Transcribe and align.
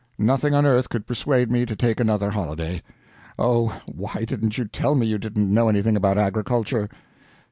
Nothing 0.17 0.55
on 0.55 0.65
earth 0.65 0.89
could 0.89 1.05
persuade 1.05 1.51
me 1.51 1.63
to 1.63 1.75
take 1.75 1.99
another 1.99 2.31
holiday. 2.31 2.81
Oh! 3.37 3.79
why 3.85 4.25
didn't 4.25 4.57
you 4.57 4.65
tell 4.65 4.95
me 4.95 5.05
you 5.05 5.19
didn't 5.19 5.53
know 5.53 5.69
anything 5.69 5.95
about 5.95 6.17
agriculture?" 6.17 6.89